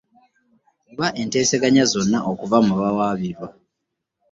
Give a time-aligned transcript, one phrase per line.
[0.91, 3.47] Oba enteeseganya zonna okuva mu bawawaabirwa